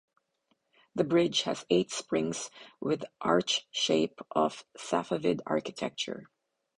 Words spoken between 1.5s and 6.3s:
eight springs with arch shape of Safavid architecture.